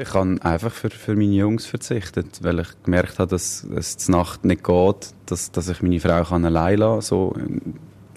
[0.00, 4.12] Ich habe einfach für, für meine Jungs verzichtet, weil ich gemerkt habe, dass es die
[4.12, 7.34] Nacht nicht geht, dass, dass ich meine Frau kann allein lassen so,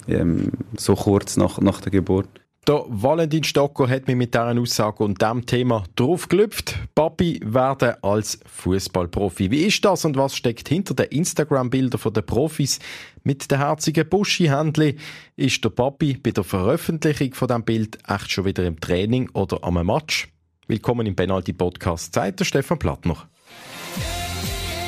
[0.06, 2.28] ähm, so kurz nach, nach der Geburt.
[2.68, 6.78] Der Valentin Stocker hat mich mit dieser Aussage und diesem Thema draufgelüpft.
[6.94, 9.50] Papi werden als Fußballprofi.
[9.50, 12.78] Wie ist das und was steckt hinter den Instagram-Bildern der Profis?
[13.24, 14.96] Mit den herzigen Buschi-Händchen
[15.34, 19.64] ist der Papi bei der Veröffentlichung von diesem Bild echt schon wieder im Training oder
[19.64, 20.28] am Match?
[20.72, 22.14] Willkommen im Penalty Podcast.
[22.14, 23.28] Zeit der Stefan Plattner.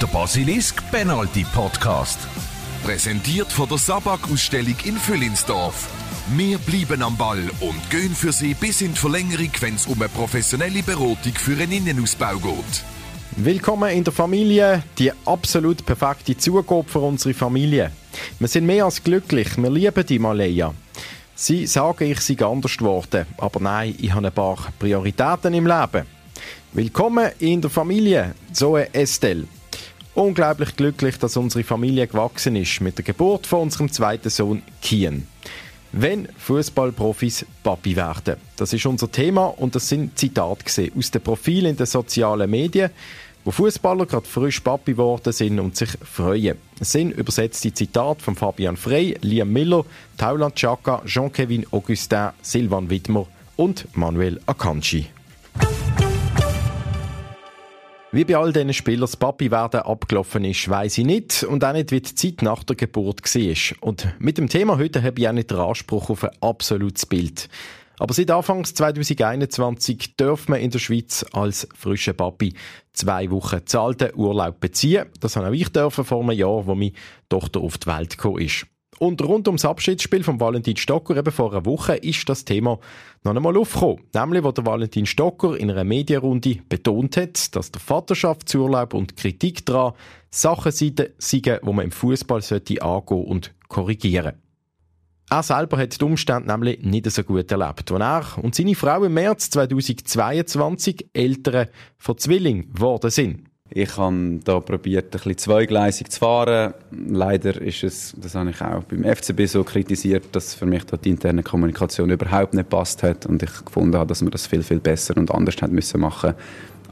[0.01, 2.19] Der Basilisk Penalty Podcast.
[2.83, 5.91] Präsentiert von der Sabak-Ausstellung in Füllinsdorf.
[6.35, 10.01] Wir bleiben am Ball und gehen für Sie bis in die Verlängerung, wenn es um
[10.01, 12.83] eine professionelle Beratung für einen Innenausbau geht.
[13.37, 17.93] Willkommen in der Familie, die absolut perfekte Zugabe für unsere Familie.
[18.39, 20.73] Wir sind mehr als glücklich, wir lieben die Maleia.
[21.37, 26.07] Sie sagen, ich sei anders geworden, aber nein, ich habe ein paar Prioritäten im Leben.
[26.73, 29.49] Willkommen in der Familie, Zoe Estelle.
[30.15, 35.27] Unglaublich glücklich, dass unsere Familie gewachsen ist mit der Geburt von unserem zweiten Sohn Kian.
[35.91, 38.37] Wenn Fußballprofis Papi werden.
[38.57, 42.91] Das ist unser Thema und das sind Zitate aus den Profilen in den sozialen Medien,
[43.45, 46.57] wo Fußballer gerade frisch Papi geworden sind und sich freuen.
[46.81, 49.85] Es sind übersetzte Zitate von Fabian Frey, Liam Miller,
[50.17, 55.07] Tauland Chaka, Jean-Kevin Augustin, Silvan Widmer und Manuel Akanji.
[58.13, 61.73] Wie bei all diesen Spielern das Papi werden abgelaufen ist, weiß ich nicht und auch
[61.73, 63.89] nicht, wie die Zeit nach der Geburt war.
[63.89, 67.49] Und mit dem Thema heute habe ich auch nicht den Anspruch auf ein absolutes Bild.
[67.99, 72.55] Aber seit Anfangs 2021 dürfen wir in der Schweiz als frischer Papi
[72.93, 75.07] zwei Wochen zahlten Urlaub beziehen.
[75.21, 76.93] Das habe auch ich dürfen vor einem Jahr, wo meine
[77.29, 78.67] Tochter auf die Welt gekommen ist.
[78.99, 82.79] Und rund ums Abschiedsspiel von Valentin Stocker eben vor einer Woche ist das Thema
[83.25, 84.05] noch einmal aufgekommen.
[84.15, 89.67] Nämlich, wo der Valentin Stocker in einer Medienrunde betont hat, dass der Vaterschaftsurlaub und Kritik
[89.67, 89.95] daran
[90.31, 94.44] Sachen sind, die man im Fußball angehen und korrigieren
[95.31, 99.05] er selber hat die Umstände nämlich nicht so gut erlebt, als er und seine Frau
[99.05, 101.69] im März 2022 Eltern
[101.99, 103.45] von Zwilling geworden sind.
[103.71, 106.75] Ich habe da probiert, ein bisschen zweigleisig zu fahren.
[106.93, 110.97] Leider ist es, das habe ich auch beim FCB so kritisiert, dass für mich da
[110.97, 114.63] die interne Kommunikation überhaupt nicht passt hat und ich gefunden habe, dass man das viel,
[114.63, 116.35] viel besser und anders hätte müssen machen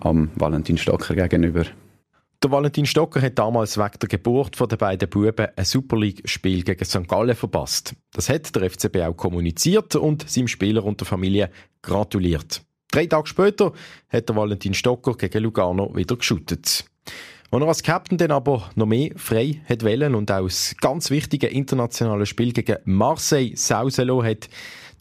[0.01, 1.65] am Valentin Stocker gegenüber.
[2.43, 6.85] Der Valentin Stocker hat damals wegen der Geburt der beiden Buben ein Super League-Spiel gegen
[6.85, 7.07] St.
[7.07, 7.95] Gallen verpasst.
[8.13, 11.51] Das hat der FCB auch kommuniziert und seinem Spieler und der Familie
[11.83, 12.63] gratuliert.
[12.91, 13.73] Drei Tage später
[14.09, 16.85] hat der Valentin Stocker gegen Lugano wieder geschootet.
[17.53, 21.11] Als er als Captain dann aber noch mehr frei hat wollen und auch das ganz
[21.11, 24.49] wichtige internationale Spiel gegen Marseille sausen hat,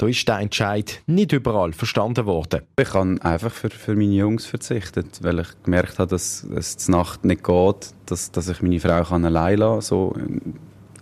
[0.02, 2.62] da ist der Entscheid nicht überall verstanden worden.
[2.80, 6.92] Ich habe einfach für, für meine Jungs verzichtet, weil ich gemerkt habe, dass es die
[6.92, 10.16] Nacht nicht geht, dass, dass ich meine Frau kann allein lassen kann, so,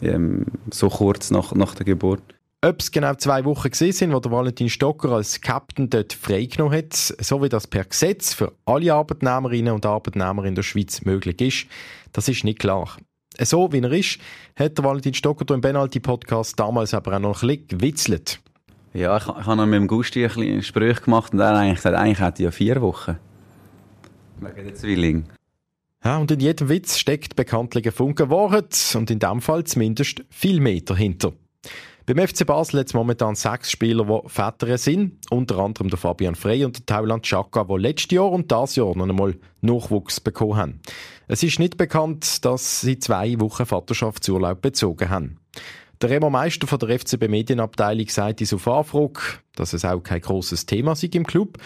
[0.01, 2.21] ähm, so kurz nach, nach der Geburt.
[2.61, 6.77] Ob es genau zwei Wochen gesehen sind, wo der Valentin Stocker als Captain dort freigenommen
[6.77, 11.39] hat, so wie das per Gesetz für alle Arbeitnehmerinnen und Arbeitnehmer in der Schweiz möglich
[11.39, 11.67] ist,
[12.11, 12.97] das ist nicht klar.
[13.41, 14.19] So wie er ist,
[14.57, 18.41] hat der Valentin Stocker im Penalty-Podcast damals aber auch noch ein bisschen gewitzelt.
[18.93, 21.95] Ja, ich, ich habe mit dem Gusti ein bisschen Sprüche gemacht und er hat gesagt,
[21.95, 23.17] eigentlich hätte ich ja vier Wochen.
[24.39, 25.25] Wegen der Zwilling.
[26.03, 30.23] Ja, und in jedem Witz steckt bekanntlich ein Funken Wahrheit und in dem Fall zumindest
[30.29, 31.33] viel mehr dahinter.
[32.05, 35.19] Beim FC Basel hat es momentan sechs Spieler, die Väter sind.
[35.29, 38.97] Unter anderem der Fabian Frey und der Tauland Chaka, die letztes Jahr und das Jahr
[38.97, 40.79] noch einmal Nachwuchs bekommen haben.
[41.27, 45.37] Es ist nicht bekannt, dass sie zwei Wochen Vaterschaftsurlaub bezogen haben.
[46.01, 49.19] Der Remo Meister von der FCB Medienabteilung sagt uns auf Anfrage,
[49.55, 51.57] dass es auch kein grosses Thema sei im Club.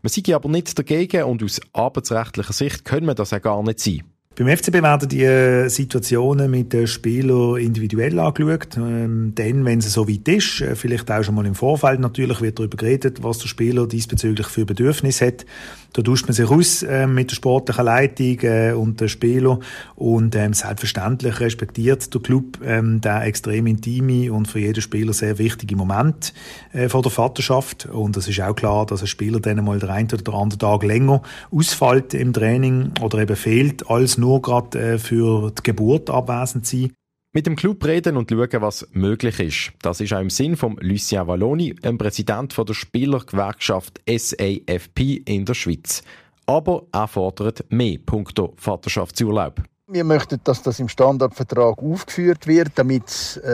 [0.00, 3.80] Man sei aber nicht dagegen und aus arbeitsrechtlicher Sicht können wir das auch gar nicht
[3.80, 4.02] sein.
[4.34, 8.78] Beim FCB werden die äh, Situationen mit den Spielern individuell angeschaut.
[8.78, 12.40] Ähm, dann, wenn es so weit ist, äh, vielleicht auch schon mal im Vorfeld natürlich,
[12.40, 15.44] wird darüber geredet, was der Spieler diesbezüglich für Bedürfnisse hat.
[15.92, 19.58] Da tauscht man sich aus äh, mit der sportlichen Leitung äh, und den Spielern
[19.94, 25.38] und ähm, selbstverständlich respektiert der Club ähm, den extrem intime und für jeden Spieler sehr
[25.38, 26.32] wichtige Moment
[26.72, 27.86] äh, vor der Vaterschaft.
[27.86, 30.58] Und es ist auch klar, dass ein Spieler dann mal der einen oder der andere
[30.58, 36.08] Tag länger ausfällt im Training oder eben fehlt als nur gerade äh, für die Geburt
[36.08, 36.92] abwesend sein.
[37.34, 39.72] Mit dem Club reden und schauen, was möglich ist.
[39.80, 45.54] Das ist auch im Sinn von Lucien Valloni, dem Präsident der Spielergewerkschaft SAFP in der
[45.54, 46.02] Schweiz.
[46.44, 49.62] Aber er fordert mehr punkto Vaterschaftsurlaub.
[49.86, 53.48] Wir möchten, dass das im Standardvertrag aufgeführt wird, damit äh,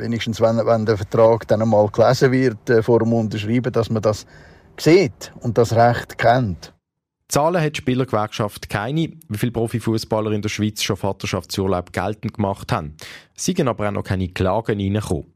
[0.00, 4.02] wenigstens, wenn, wenn, der Vertrag dann einmal gelesen wird, äh, vor dem Unterschreiben, dass man
[4.02, 4.26] das
[4.76, 6.74] sieht und das Recht kennt.
[7.30, 12.72] Zahlen hat die Spielergewerkschaft keine, wie viele Profifußballer in der Schweiz schon Vaterschaftsurlaub geltend gemacht
[12.72, 12.96] haben.
[13.36, 15.32] Es sind aber auch noch keine Klagen reingekommen.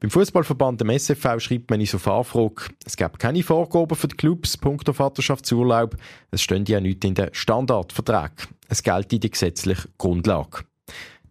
[0.00, 4.16] Beim Fußballverband dem SFV schreibt man in so Anfrage, es gab keine Vorgaben für die
[4.16, 5.96] Clubs punkto Vaterschaftsurlaub.
[6.30, 8.48] Es stehen ja nicht in den Standardvertrag.
[8.68, 10.64] Es gilt die gesetzliche Grundlage.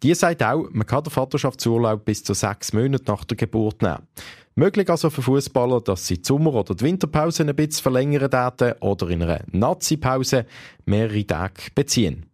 [0.02, 4.06] Die sagt auch, man kann den Vaterschaftsurlaub bis zu sechs Monate nach der Geburt nehmen.
[4.58, 8.72] Möglich also für Fußballer, dass sie die Sommer- oder die Winterpause ein bisschen verlängern dürfen
[8.80, 10.46] oder in einer Nazi-Pause
[10.86, 12.24] mehrere Tage beziehen.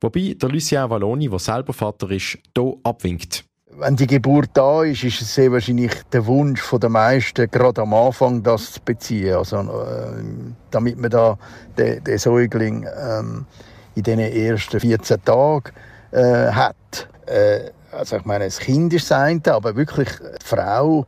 [0.00, 3.44] Wobei der Lucien Valloni, der selber Vater ist, hier abwinkt.
[3.78, 7.94] Wenn die Geburt da ist, ist es sehr wahrscheinlich der Wunsch der meisten, gerade am
[7.94, 9.36] Anfang das zu beziehen.
[9.36, 10.24] Also, äh,
[10.72, 11.38] damit man da
[11.78, 13.46] den, den Säugling ähm,
[13.94, 15.70] in den ersten 14 Tagen
[16.10, 17.08] äh, hat.
[17.26, 21.06] Äh, also ich meine, das Kind ist das eine, aber wirklich die Frau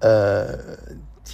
[0.00, 0.58] äh,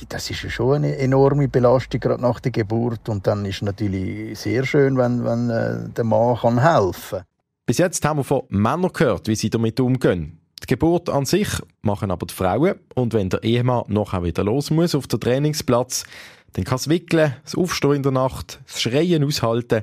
[0.09, 4.39] das ist schon eine enorme Belastung gerade nach der Geburt und dann ist es natürlich
[4.39, 7.27] sehr schön, wenn, wenn äh, der Mann kann helfen kann.
[7.67, 10.41] Bis jetzt haben wir von Männern gehört, wie sie damit umgehen.
[10.63, 11.49] Die Geburt an sich
[11.83, 16.05] machen aber die Frauen und wenn der Ehemann nachher wieder los muss auf den Trainingsplatz,
[16.53, 19.83] dann kann es wickeln, das Aufstehen in der Nacht, das Schreien aushalten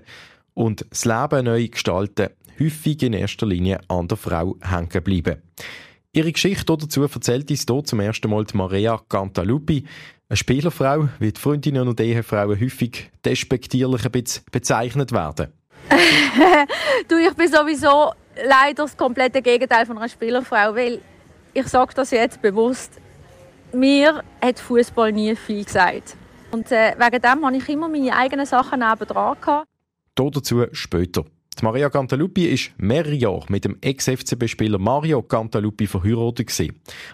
[0.54, 2.30] und das Leben neu gestalten,
[2.60, 5.42] häufig in erster Linie an der Frau hängen bleiben.
[6.12, 9.86] Ihre Geschichte dazu erzählt uns hier zum ersten Mal die Maria Cantaluppi,
[10.28, 14.10] eine Spielerfrau, wie die Freundinnen und Ehefrauen häufig despektierlich
[14.52, 15.54] bezeichnet werden.
[17.08, 21.00] du, ich bin sowieso leider das komplette Gegenteil von einer Spielerfrau, weil
[21.54, 23.00] ich sage das jetzt bewusst,
[23.72, 26.16] mir hat Fußball nie viel gesagt.
[26.50, 29.64] Und äh, wegen dem hatte ich immer meine eigenen Sachen nebendran.
[30.16, 31.24] Dazu später.
[31.60, 36.58] Die Maria Cantaluppi ist mehrere Jahre mit dem Ex-FCB-Spieler Mario Cantaluppi verheiratet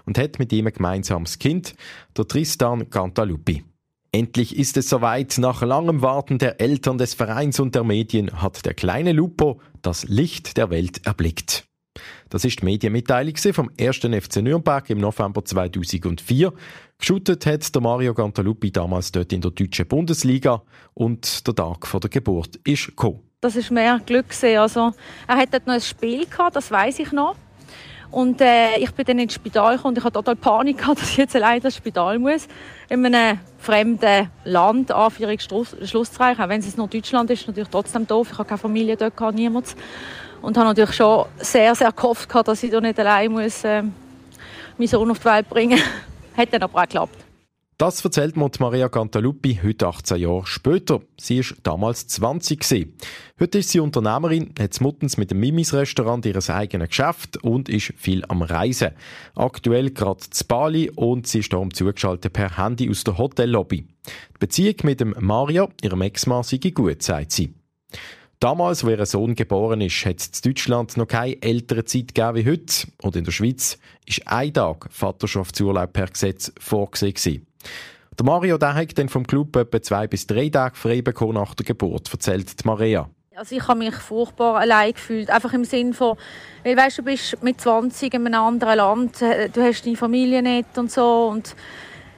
[0.06, 1.74] und hat mit ihm ein gemeinsames Kind,
[2.16, 3.64] der Tristan Cantaluppi.
[4.12, 5.40] Endlich ist es soweit.
[5.40, 10.04] Nach langem Warten der Eltern des Vereins und der Medien hat der kleine Lupo das
[10.04, 11.66] Licht der Welt erblickt.
[12.30, 13.98] Das ist die Medienmitteilung vom 1.
[13.98, 16.54] FC Nürnberg im November 2004.
[17.00, 20.62] Geschuttet hat der Mario Cantaluppi damals dort in der deutschen Bundesliga
[20.94, 23.22] und der Tag vor der Geburt ist gekommen.
[23.46, 24.58] Das ist mehr Glück gewesen.
[24.58, 24.92] Also,
[25.28, 27.36] er hatte noch ein Spiel gehabt, das weiß ich noch.
[28.10, 31.12] Und äh, ich bin dann ins Spital gekommen und ich hatte total Panik gehabt, dass
[31.12, 32.48] ich jetzt allein ins Spital muss.
[32.90, 36.44] In einem fremden Land, Anführungsschlusszeichen.
[36.44, 38.30] Auch wenn es nur Deutschland ist, natürlich trotzdem doof.
[38.32, 39.76] Ich habe keine Familie dort, gehabt, niemand.
[40.42, 43.84] Und habe natürlich schon sehr, sehr gehofft, gehabt, dass ich da nicht allein muss, äh,
[44.76, 45.80] meinen Sohn auf die Welt bringen.
[46.36, 47.25] Hat dann aber auch geklappt.
[47.78, 51.02] Das erzählt mir Maria Cantaluppi heute 18 Jahre später.
[51.20, 52.94] Sie war damals 20 gewesen.
[53.38, 57.92] Heute ist sie Unternehmerin, hat Muttens mit dem Mimis Restaurant ihr eigenes Geschäft und ist
[57.98, 58.92] viel am Reisen.
[59.36, 63.82] Aktuell gerade zu Bali und sie ist darum zugeschaltet per Handy aus der Hotellobby.
[63.82, 67.56] Die Beziehung mit dem Mario, ihrem Ex-Mann, sei gut, sagt sie.
[68.40, 72.36] Damals, wo ihr Sohn geboren ist, hat es in Deutschland noch keine ältere Zeit gegeben
[72.36, 72.88] wie heute.
[73.02, 77.48] Und in der Schweiz ist ein Tag Vaterschaftsurlaub per Gesetz vorgesehen.
[78.18, 81.54] Der Mario der hat dann vom Club etwa zwei bis drei Tage frei bekommen nach
[81.54, 83.10] der Geburt, erzählt die Maria.
[83.36, 85.30] Also ich habe mich furchtbar allein gefühlt.
[85.30, 86.16] Einfach im Sinn von,
[86.64, 90.42] weil weißt, du bist mit 20 in einem anderen Land, äh, du hast deine Familie
[90.42, 91.28] nicht und so.
[91.28, 91.54] Und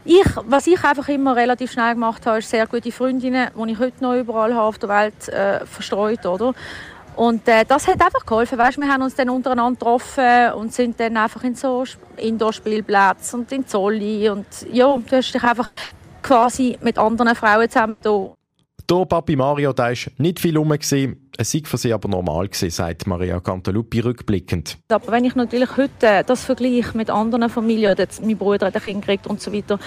[0.05, 3.79] ich, was ich einfach immer relativ schnell gemacht habe, ist sehr gute Freundinnen, die ich
[3.79, 6.53] heute noch überall habe auf der Welt äh, verstreut, oder?
[7.17, 8.59] Und äh, das hat einfach geholfen.
[8.59, 11.83] Weißt, wir haben uns dann untereinander getroffen und sind dann einfach in so
[12.15, 14.29] Indoor-Spielplätzen und in Zolli.
[14.29, 15.71] Und ja, du hast dich einfach
[16.21, 18.33] quasi mit anderen Frauen zusammen da.
[18.89, 20.71] Der Papi Mario, der war nicht viel rum.
[20.71, 24.77] Es sei für sie aber normal gewesen, sagt Maria Cantaluppi rückblickend.
[24.87, 28.81] Aber wenn ich natürlich heute das vergleiche mit anderen Familien, jetzt mein Bruder hat ein
[28.81, 29.79] Kind gekriegt und so weiter,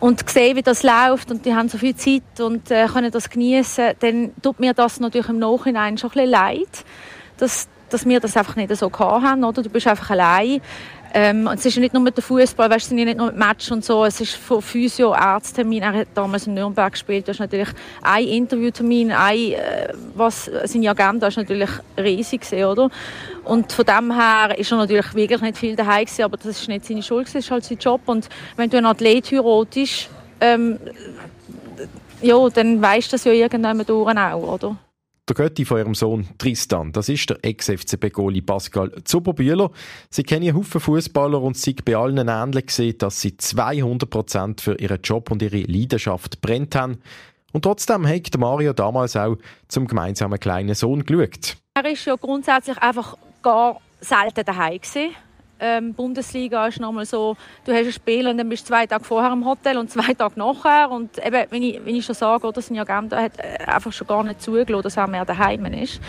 [0.00, 3.30] und sehe, wie das läuft und die haben so viel Zeit und äh, können das
[3.30, 6.84] genießen, dann tut mir das natürlich im Nachhinein schon ein bisschen leid,
[7.38, 9.62] dass, dass wir das einfach nicht so gehabt haben, oder?
[9.62, 10.60] Du bist einfach allein.
[11.14, 13.70] Ähm, es ist ja nicht nur mit dem Fußball, weißt du, nicht nur mit Match
[13.70, 14.04] und so.
[14.04, 15.82] Es ist von Physio, Arzttermin.
[15.82, 17.26] Er hat damals in Nürnberg gespielt.
[17.26, 17.68] Das ist natürlich
[18.02, 22.90] ein Interviewtermin, ein, äh, was seine Agenda ist natürlich riesig gewesen, oder?
[23.44, 26.68] Und von dem her ist er natürlich wirklich nicht viel daheim gewesen, aber das ist
[26.68, 28.02] nicht seine Schuld das ist halt sein Job.
[28.06, 30.10] Und wenn du einen Athlet heiratest,
[30.40, 30.78] ähm,
[32.20, 34.76] ja, dann weißt du das ja irgendwann durch auch, oder?
[35.28, 39.70] Der Götti von ihrem Sohn Tristan, das ist der Ex-FCB-Goalie Pascal Zuberbühler.
[40.08, 45.02] Sie kennen Haufen Fußballer und sie bei allen ähnlich gesehen, dass sie 200% für ihren
[45.02, 47.02] Job und ihre Leidenschaft brennt haben.
[47.52, 49.36] Und trotzdem hat Mario damals auch
[49.68, 51.58] zum gemeinsamen kleinen Sohn geschaut.
[51.74, 54.80] Er ist ja grundsätzlich einfach gar selten daheim.
[55.60, 59.04] Ähm, Bundesliga ist nochmal so, du hast ein Spiel und dann bist du zwei Tage
[59.04, 60.90] vorher im Hotel und zwei Tage nachher.
[60.90, 64.06] Und eben, wenn ich, wenn ich schon sage, oder, sein Agent hat äh, einfach schon
[64.06, 66.00] gar nicht zugelassen, dass er mehr daheim ist.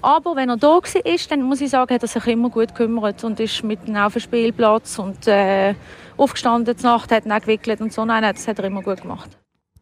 [0.00, 0.82] Aber wenn er da war,
[1.28, 4.20] dann muss ich sagen, hat er sich immer gut gekümmert und ist mitten auf dem
[4.20, 5.74] Spielplatz und äh,
[6.16, 8.04] aufgestanden zur Nacht, hat ihn auch gewickelt und so.
[8.04, 9.30] Nein, das hat er immer gut gemacht.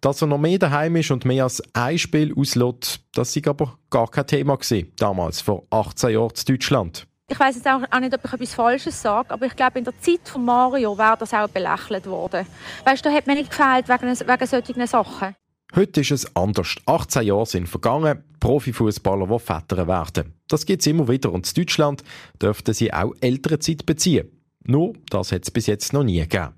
[0.00, 3.79] Dass er noch mehr daheim ist und mehr als ein Spiel auslässt, das war aber
[3.91, 7.07] gar kein Thema gewesen, damals, vor 18 Jahren in Deutschland.
[7.31, 9.97] Ich weiß jetzt auch nicht, ob ich etwas Falsches sage, aber ich glaube, in der
[10.01, 12.45] Zeit von Mario wäre das auch belächelt worden.
[12.85, 15.37] Weißt du, da hat mir nicht gefällt wegen, wegen solchen Sachen.
[15.77, 16.75] Heute ist es anders.
[16.87, 18.25] 18 Jahre sind vergangen.
[18.41, 20.35] Profifußballer, die Väter werden.
[20.49, 22.03] Das gibt es immer wieder und in Deutschland
[22.43, 24.29] dürften sie auch ältere Zeit beziehen.
[24.65, 26.55] Nur, das hat es bis jetzt noch nie gegeben.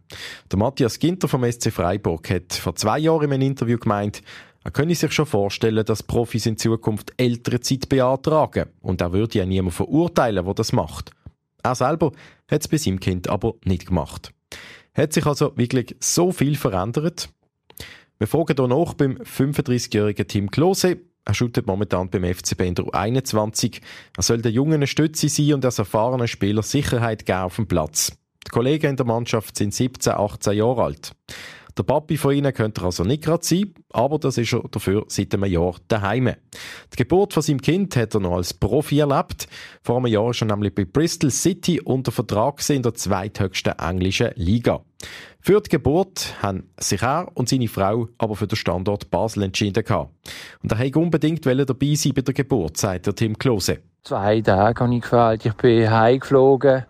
[0.51, 4.23] Der Matthias Ginter vom SC Freiburg hat vor zwei Jahren in einem Interview gemeint,
[4.65, 8.71] er könne sich schon vorstellen, dass Profis in Zukunft ältere Zeit beantragen.
[8.81, 11.11] Und er würde ja niemand verurteilen, der das macht.
[11.63, 12.13] Er selber
[12.51, 14.33] hat es bei seinem Kind aber nicht gemacht.
[14.95, 17.31] Hat sich also wirklich so viel verändert?
[18.19, 20.99] Wir fragen hier nach beim 35-jährigen Tim Klose.
[21.25, 23.81] Er shootet momentan beim FCB in der U21.
[24.17, 28.13] Er soll den Jungen Stütze sein und als erfahrener Spieler Sicherheit geben auf dem Platz.
[28.47, 31.13] Die Kollegen in der Mannschaft sind 17, 18 Jahre alt.
[31.79, 35.05] Der Papi von ihnen könnte er also nicht gerade sein, aber das ist er dafür
[35.09, 36.33] seit einem Jahr daheim.
[36.93, 39.49] Die Geburt von seinem Kind hat er noch als Profi erlebt.
[39.83, 44.31] Vor einem Jahr ist er nämlich bei Bristol City unter Vertrag in der zweithöchsten englischen
[44.35, 44.83] Liga.
[45.41, 49.85] Für die Geburt haben sich er und seine Frau aber für den Standort Basel entschieden.
[50.63, 53.79] Und er wollte unbedingt dabei sein bei der Geburt, sagt der Tim Klose.
[54.05, 55.47] Zwei Tage habe ich gefällt.
[55.47, 56.85] Ich bin heimgeflogen.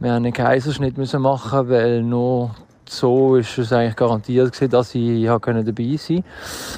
[0.00, 2.54] Wir mussten einen Kaiserschnitt machen, weil nur
[2.96, 6.24] so ist es eigentlich garantiert gewesen, dass ich dabei sein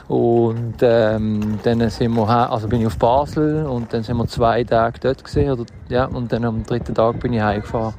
[0.06, 0.12] konnte.
[0.12, 4.64] Und ähm, dann sind wir, also bin ich auf Basel und dann sind wir zwei
[4.64, 7.94] Tage dort gewesen, oder, ja, und dann am dritten Tag bin ich heimgefahren.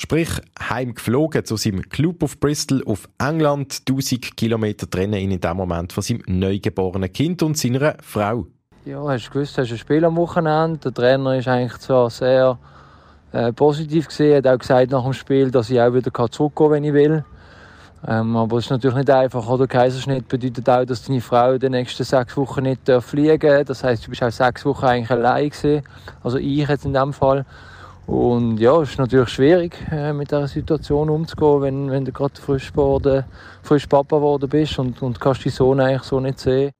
[0.00, 3.82] Sprich, heimgeflogen zu seinem Club auf Bristol auf England.
[3.88, 8.46] 1000 Kilometer trennen ihn in dem Moment von seinem neugeborenen Kind und seiner Frau.
[8.84, 10.78] Ja, hast du gewusst, hast ein Spiel am Wochenende.
[10.78, 12.58] Der Trainer ist eigentlich zwar sehr
[13.32, 16.70] äh, positiv gesehen, hat auch gesagt nach dem Spiel, dass ich auch wieder zurückgehen kann,
[16.70, 17.24] wenn ich will.
[18.06, 19.48] Ähm, aber es ist natürlich nicht einfach.
[19.48, 23.64] Oder Kaiserschnitt bedeutet auch, dass deine Frau die nächsten sechs Wochen nicht fliegen darf.
[23.64, 25.82] Das heißt, du bist auch sechs Wochen eigentlich allein gewesen.
[26.22, 27.44] Also ich jetzt in dem Fall.
[28.06, 32.40] Und ja, es ist natürlich schwierig, äh, mit dieser Situation umzugehen, wenn, wenn du gerade
[32.40, 33.24] frisch, geworden,
[33.62, 36.72] frisch Papa geworden bist und, und kannst deinen Sohn eigentlich so nicht sehen.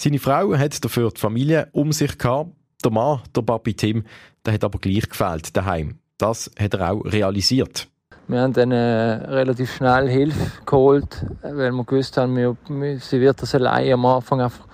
[0.00, 2.50] Seine Frau hat dafür die Familie um sich gehabt.
[2.84, 4.04] Der Mann, der Papi Tim,
[4.46, 5.98] der hat aber gleich gefehlt daheim.
[6.16, 7.88] Das hat er auch realisiert.
[8.28, 12.56] Wir haben dann äh, relativ schnell Hilfe geholt, weil wir gewusst haben, wir,
[13.00, 14.66] sie wird das allein am Anfang einfach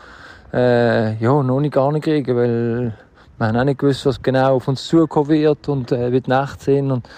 [0.52, 2.94] äh, ja, noch nicht gar nicht kriegen, weil
[3.38, 6.30] wir haben auch nicht gewusst, was genau auf uns zukommen wird und äh, wie die
[6.30, 6.90] Nacht sind.
[6.90, 7.08] Und,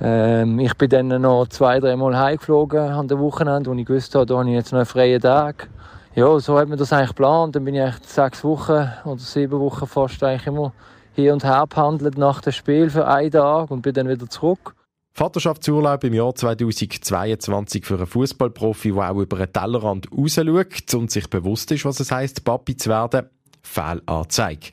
[0.00, 4.14] äh, ich bin dann noch zwei, drei Mal heimgeflogen an dem Wochenende, wo ich gewusst
[4.14, 5.68] habe, da habe ich jetzt noch einen freien Tag.
[6.14, 7.56] Ja, so hat man das eigentlich geplant.
[7.56, 10.72] Dann bin ich eigentlich sechs Wochen oder sieben Wochen fast eigentlich immer
[11.14, 14.74] hier und her behandelt nach dem Spiel für einen Tag und bin dann wieder zurück.
[15.14, 21.28] Vaterschaftsurlaub im Jahr 2022 für einen Fußballprofi, der auch über den Tellerrand rausschaut und sich
[21.28, 23.28] bewusst ist, was es heisst, Papi zu werden.
[23.62, 24.68] Fehlanzeige.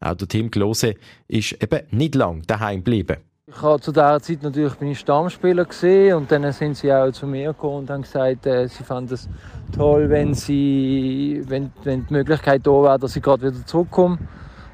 [0.00, 0.94] Auch der Tim Klose
[1.26, 3.16] ist eben nicht lang daheim geblieben.
[3.46, 7.26] Ich habe zu dieser Zeit natürlich ich Stammspieler gesehen und dann sind sie auch zu
[7.26, 9.28] mir gekommen und haben gesagt, äh, sie fanden es
[9.76, 14.16] toll, wenn sie, wenn, wenn die Möglichkeit da wäre, dass ich gerade wieder zurückkomme.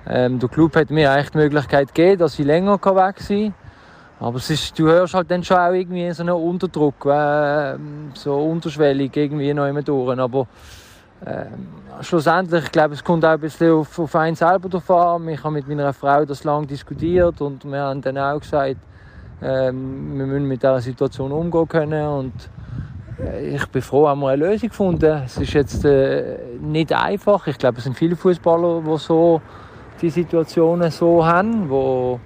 [0.06, 3.52] Ähm, der Club hat mir eigentlich die Möglichkeit gegeben, dass ich länger weg sein
[4.18, 4.28] kann.
[4.28, 7.76] Aber es ist, du hörst halt dann schon auch irgendwie so einen Unterdruck, äh,
[8.14, 10.16] so unterschwellig irgendwie noch immer durch.
[10.16, 10.46] Aber
[11.24, 11.44] äh,
[12.02, 15.20] schlussendlich, ich glaube, es kommt auch ein bisschen auf, auf einen selber drauf.
[15.28, 18.76] Ich habe mit meiner Frau das lange diskutiert und wir haben dann auch gesagt,
[19.40, 22.06] äh, wir müssen mit dieser Situation umgehen können.
[22.08, 22.32] Und
[23.22, 25.22] äh, ich bin froh, haben wir eine Lösung gefunden.
[25.24, 27.46] Es ist jetzt äh, nicht einfach.
[27.46, 29.42] Ich glaube, es sind viele Fußballer, die so
[30.00, 32.18] die Situationen so haben, wo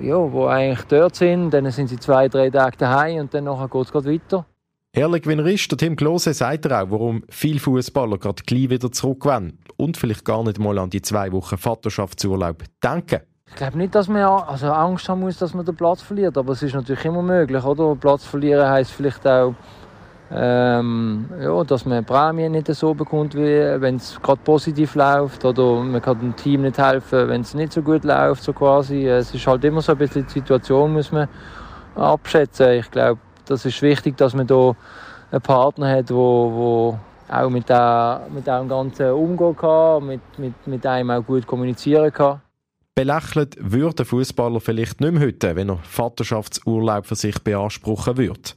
[0.00, 1.50] ja, wo eigentlich dort sind.
[1.50, 4.46] Dann sind sie zwei, drei Tage daheim und dann geht es weiter.
[4.94, 9.58] Ehrlich, er der Tim Klose sagt er auch, warum viele Fußballer gerade gleich wieder zurückgehen
[9.78, 13.20] und vielleicht gar nicht mal an die zwei Wochen Vaterschaftsurlaub denken.
[13.48, 16.52] Ich glaube nicht, dass man also Angst haben muss, dass man den Platz verliert, aber
[16.52, 17.96] es ist natürlich immer möglich, oder?
[17.96, 19.54] Platz verlieren heißt vielleicht auch
[20.30, 26.02] ähm, ja, dass man Prämie nicht so bekommt, wenn es gerade positiv läuft oder man
[26.02, 29.06] kann dem Team nicht helfen, wenn es nicht so gut läuft, so quasi.
[29.06, 31.28] Es ist halt immer so ein bisschen die Situation, muss man
[31.94, 32.72] abschätzen.
[32.72, 34.74] Ich glaube, das ist wichtig, dass man da
[35.30, 40.66] einen Partner hat, wo, wo auch mit, der, mit dem Ganzen umgehen kann, mit, mit,
[40.66, 42.42] mit einem auch gut kommunizieren kann.
[42.94, 48.50] Belächelt würde der Fußballer vielleicht nicht mehr heute, wenn er Vaterschaftsurlaub für sich beanspruchen würde.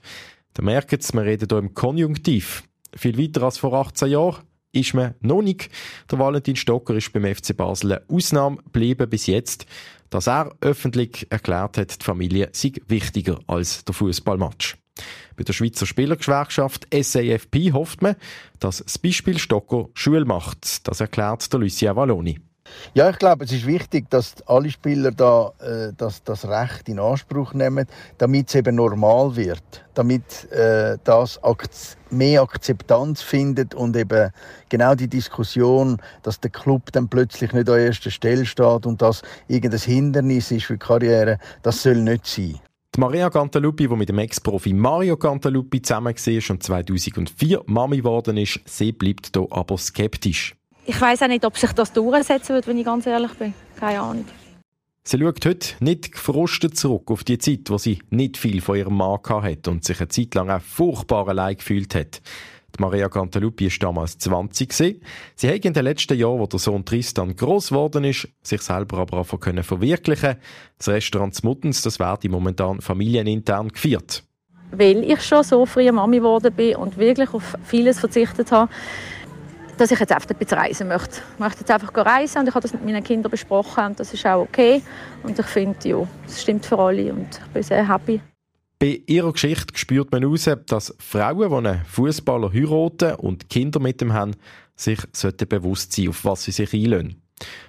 [0.53, 2.63] Da merkt es, wir reden hier im Konjunktiv.
[2.93, 5.69] Viel weiter als vor 18 Jahren ist man noch nicht.
[6.11, 9.65] Der Valentin Stocker ist beim FC Basel eine Ausnahme geblieben bis jetzt,
[10.09, 14.77] dass er öffentlich erklärt hat, die Familie sei wichtiger als der Fußballmatch.
[15.35, 18.15] Bei der Schweizer Spielergewerkschaft SAFP hofft man,
[18.59, 20.87] dass das Beispiel Stocker Schule macht.
[20.87, 22.39] Das erklärt der Lucien Valloni.
[22.93, 26.99] Ja, ich glaube, es ist wichtig, dass alle Spieler da äh, das, das Recht in
[26.99, 27.85] Anspruch nehmen,
[28.17, 31.39] damit es eben normal wird, damit äh, das
[32.09, 34.31] mehr Akzeptanz findet und eben
[34.69, 39.21] genau die Diskussion, dass der Club dann plötzlich nicht an erster Stelle steht und das
[39.47, 42.59] irgendein Hindernis ist für die Karriere, das soll nicht sein.
[42.95, 48.37] Die Maria Cantaluppi, die mit dem Ex-Profi Mario Cantaluppi zusammen war und 2004 Mami geworden
[48.37, 50.55] ist, sie bleibt hier aber skeptisch.
[50.87, 53.53] Ich weiß auch nicht, ob sich das durchsetzen wird, wenn ich ganz ehrlich bin.
[53.79, 54.25] Keine Ahnung.
[55.03, 58.97] Sie schaut heute nicht gefrustet zurück auf die Zeit, wo sie nicht viel von ihrem
[58.97, 62.21] Mann hatte und sich eine Zeit lang auch furchtbar allein gefühlt hat.
[62.77, 64.73] Die Maria Cantaluppi war damals 20.
[65.35, 68.97] Sie hat in den letzten Jahren, wo der Sohn Tristan gross geworden ist, sich selber
[68.97, 70.35] aber auch können verwirklichen
[70.77, 74.23] Das Restaurant Muttens, das werde momentan familienintern gefeiert.
[74.71, 78.71] Weil ich schon so früh Mami geworden bin und wirklich auf vieles verzichtet habe,
[79.77, 81.21] dass ich jetzt einfach ein bisschen reisen möchte.
[81.33, 84.13] Ich möchte jetzt einfach reisen und ich habe das mit meinen Kindern besprochen und das
[84.13, 84.81] ist auch okay.
[85.23, 88.21] Und ich finde, ja, es stimmt für alle und ich bin sehr happy.
[88.79, 94.01] Bei ihrer Geschichte spürt man heraus, dass Frauen, die einen Fußballer heiraten und Kinder mit
[94.01, 94.35] ihm haben,
[94.75, 94.99] sich
[95.49, 97.21] bewusst sein auf was sie sich einlösen.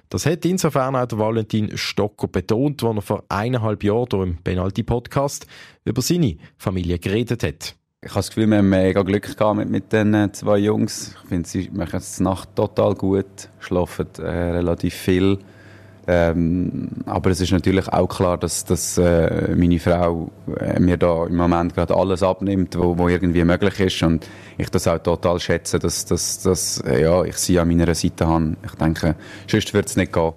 [0.09, 5.45] Das hat insofern auch der Valentin Stocker betont, als er vor eineinhalb Jahren im Penalty-Podcast
[5.83, 7.75] über seine Familie geredet hat
[8.07, 11.13] ich habe das Gefühl, wir haben mega Glück gehabt mit, mit den äh, zwei Jungs.
[11.23, 15.39] Ich finde, sie machen es Nacht total gut, schlafen äh, relativ viel.
[16.07, 21.25] Ähm, aber es ist natürlich auch klar, dass, dass äh, meine Frau äh, mir da
[21.25, 24.25] im Moment gerade alles abnimmt, wo, wo irgendwie möglich ist und
[24.57, 28.25] ich das auch total schätze, dass, dass, dass äh, ja, ich sie an meiner Seite
[28.25, 28.55] habe.
[28.63, 30.31] Ich denke, sonst wird es nicht gehen.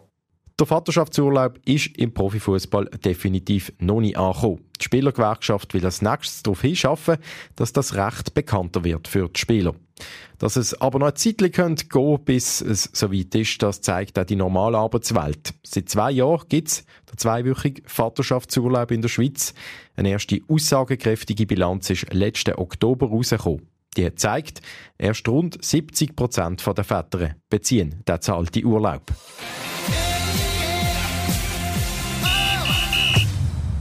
[0.60, 4.62] Der Vaterschaftsurlaub ist im Profifußball definitiv noch nicht angekommen.
[4.78, 7.16] Die Spielergewerkschaft will als nächstes darauf hinschaffen,
[7.56, 9.74] dass das Recht bekannter wird für die Spieler.
[10.36, 11.86] Dass es aber noch eine Zeit gehen könnte,
[12.22, 15.54] bis es soweit ist, das zeigt auch die normale Arbeitswelt.
[15.62, 19.54] Seit zwei Jahren gibt es den zweiwöchigen Vaterschaftsurlaub in der Schweiz.
[19.96, 23.66] Eine erste aussagekräftige Bilanz ist letzten Oktober rausgekommen.
[23.96, 24.60] Die zeigt,
[24.98, 29.10] erst rund 70 Prozent der Väter beziehen den zahlten Urlaub.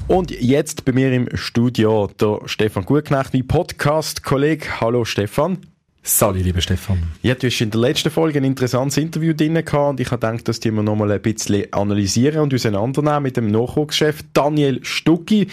[0.09, 4.81] Und jetzt bei mir im Studio der Stefan Gutknecht, mein Podcast-Kollege.
[4.81, 5.59] Hallo Stefan.
[6.01, 7.03] Salut, lieber Stefan.
[7.21, 10.25] Ja, du hast in der letzten Folge ein interessantes Interview drin gehabt und ich habe
[10.25, 15.47] gedacht, dass wir noch mal ein bisschen analysieren und auseinandernehmen mit dem Nachwuchschef Daniel Stucki,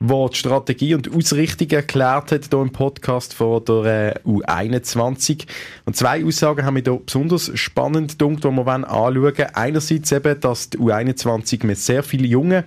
[0.00, 5.46] der die Strategie und Ausrichtung erklärt hat hier im Podcast von der äh, U21.
[5.84, 9.46] Und zwei Aussagen haben mich da besonders spannend gedacht, die wir anschauen wollen.
[9.54, 12.64] Einerseits eben, dass die U21 mit sehr vielen Jungen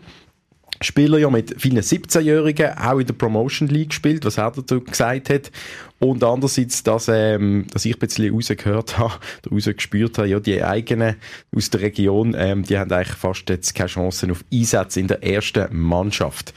[0.83, 5.29] Spieler ja mit vielen 17-Jährigen auch in der Promotion League gespielt, was er dazu gesagt
[5.29, 5.51] hat.
[5.99, 9.13] Und andererseits, dass, ähm, dass ich ein bisschen rausgehört habe,
[9.51, 11.15] rausgespürt habe, ja, die eigenen
[11.55, 15.23] aus der Region, ähm, die haben eigentlich fast jetzt keine Chancen auf Einsätze in der
[15.23, 16.53] ersten Mannschaft.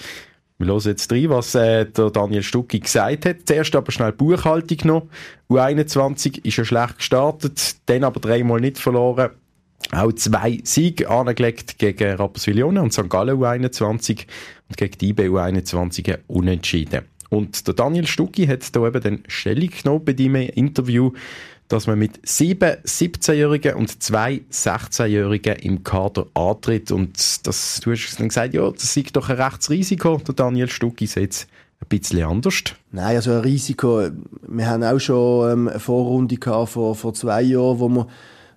[0.59, 3.37] Wir hören jetzt rein, was äh, der Daniel Stucki gesagt hat.
[3.45, 5.07] Zuerst aber schnell Buchhaltung noch.
[5.51, 9.31] U21 ist ja schlecht gestartet, dann aber dreimal nicht verloren
[9.93, 13.09] auch zwei Siege angelegt gegen Rapperswil-Jona und St.
[13.09, 14.27] Gallen U21
[14.69, 17.03] und gegen die IB U21 unentschieden.
[17.29, 21.13] Und der Daniel Stucki hat da eben dann Stellung genommen bei diesem Interview,
[21.69, 26.93] dass man mit sieben 17-Jährigen und zwei 16-Jährigen im Kader antritt.
[26.93, 30.19] Und das, du hast dann gesagt, ja, das ist doch ein Rechtsrisiko.
[30.19, 31.47] Der Daniel Stucki sieht es
[31.81, 32.63] ein bisschen anders.
[32.93, 34.09] Nein, also ein Risiko.
[34.47, 38.07] Wir haben auch schon ähm, eine Vorrunde gehabt vor, vor zwei Jahren, wo wir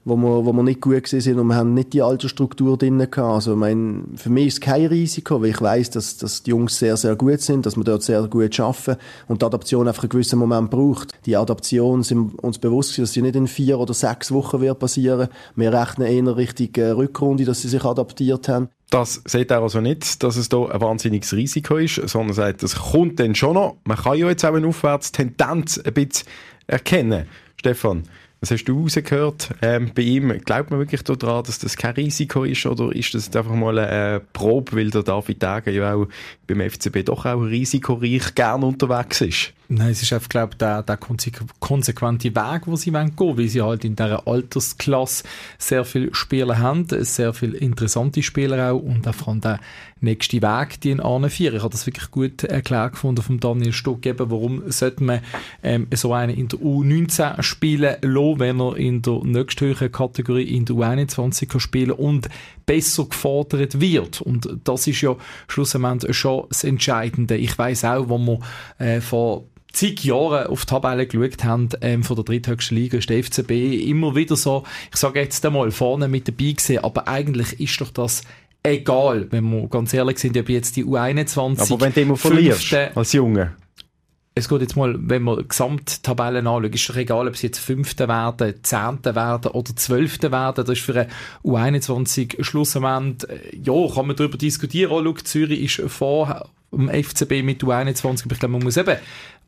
[0.10, 3.18] wo wir, wo wir nicht gut sind und wir haben nicht die Altersstruktur drin gehabt.
[3.18, 6.50] Also, ich meine, für mich ist es kein Risiko, weil ich weiß, dass, dass die
[6.50, 10.04] Jungs sehr, sehr gut sind, dass wir dort sehr gut arbeiten und die Adaption einfach
[10.04, 11.14] einen gewissen Moment braucht.
[11.26, 15.30] Die Adaption sind uns bewusst, dass sie nicht in vier oder sechs Wochen wird passieren.
[15.56, 18.70] Wir rechnen eher Richtung äh, Rückrunde, dass sie sich adaptiert haben.
[18.90, 22.76] Das sieht er also nicht, dass es da ein wahnsinniges Risiko ist, sondern sagt, es
[22.76, 23.78] kommt dann schon noch.
[23.84, 26.28] Man kann ja jetzt auch eine Aufwärtstendenz ein bisschen
[26.66, 27.26] erkennen.
[27.58, 28.04] Stefan,
[28.42, 30.30] was hast du rausgehört ähm, bei ihm?
[30.46, 34.22] Glaubt man wirklich daran, dass das kein Risiko ist oder ist das einfach mal eine
[34.34, 36.08] Probe, weil der David Degen ja auch
[36.48, 39.54] beim FCB doch auch risikoreich gern unterwegs ist?
[39.72, 43.48] Nein, es ist einfach, glaube ich, der, der konsequente Weg, wo sie gehen wollen, weil
[43.48, 45.24] sie halt in dieser Altersklasse
[45.60, 49.60] sehr viele Spieler haben, sehr viele interessante Spieler auch und auch vor der
[50.02, 51.58] nächste Weg, die ihn anführen.
[51.58, 55.20] Ich habe das wirklich gut erklärt gefunden von Daniel Stock, eben, warum sollte man
[55.62, 60.66] ähm, so einen in der U19 spielen lassen, wenn er in der nächsthöheren Kategorie in
[60.66, 62.28] der U21 kann spielen und
[62.66, 64.20] besser gefordert wird.
[64.22, 65.16] Und das ist ja
[65.48, 67.38] schlussendlich schon das Entscheidende.
[67.38, 68.40] Ich weiß auch, wo man
[68.80, 73.10] äh, vor zig Jahren auf die Tabelle geschaut haben, ähm, von der dritthöchsten Liga ist
[73.10, 73.52] der FCB
[73.88, 77.92] immer wieder so, ich sage jetzt einmal, vorne mit dabei gesehen, aber eigentlich ist doch
[77.92, 78.24] das
[78.64, 81.62] egal, wenn wir ganz ehrlich sind, ob jetzt die U21...
[81.62, 83.56] Aber wenn du immer verlierst, als Junge
[84.40, 88.08] es geht jetzt mal, wenn wir Gesamttabellen anschauen, ist doch egal, ob sie jetzt Fünfte
[88.08, 90.66] werden, Zehnte werden oder Zwölfte werden.
[90.66, 91.08] Das ist für eine
[91.44, 94.92] U21 Schlussendlich, äh, ja, kann man darüber diskutieren.
[94.92, 98.98] Auch, schau, Zürich ist vor dem FCB mit U21, aber ich glaube, man muss eben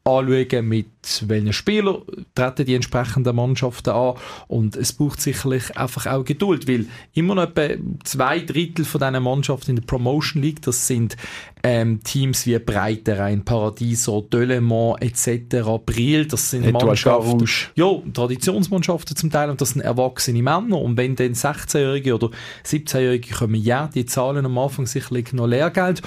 [0.04, 0.88] anschauen, mit
[1.28, 2.02] welchen Spielern
[2.34, 4.16] treten die entsprechenden Mannschaften an.
[4.48, 9.24] Und es braucht sicherlich einfach auch Geduld, weil immer noch etwa zwei Drittel von diesen
[9.24, 11.18] Mannschaften in der Promotion League, das sind
[11.64, 17.46] ähm, Teams wie Breiterein, Paradiso, Delemont etc., Briel, das sind Etwa Mannschaften,
[17.76, 22.30] ja, Traditionsmannschaften zum Teil und das sind erwachsene Männer und wenn dann 16-Jährige oder
[22.66, 26.02] 17-Jährige kommen, ja, die zahlen am Anfang sicherlich noch Lehrgeld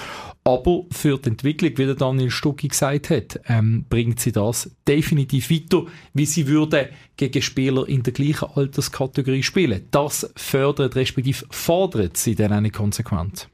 [0.45, 5.51] aber für die Entwicklung, wie der Daniel Stucki gesagt hat, ähm, bringt sie das definitiv
[5.51, 9.89] weiter, wie sie würde gegen Spieler in der gleichen Alterskategorie spielen.
[9.91, 13.49] Das fördert, respektive fordert sie dann eine Konsequenz.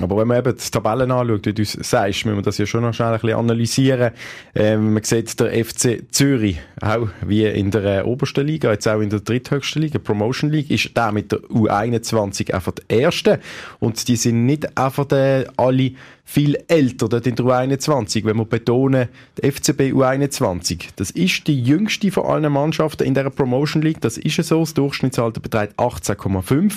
[0.00, 2.80] Aber wenn man eben die Tabellen anschaut, wie du sagst, müssen wir das ja schon
[2.82, 4.12] noch schnell ein bisschen analysieren.
[4.54, 9.00] Ähm, man sieht der FC Zürich, auch wie in der äh, obersten Liga, jetzt auch
[9.00, 13.38] in der dritthöchsten Liga, Promotion League, ist der mit der U21 einfach der Erste.
[13.80, 15.92] Und die sind nicht einfach der, alle
[16.24, 21.60] viel älter dort in der U21, wenn wir betonen, der FCB U21, das ist die
[21.60, 26.72] jüngste von allen Mannschaften in der Promotion League, das ist so, das Durchschnittsalter beträgt 18,5.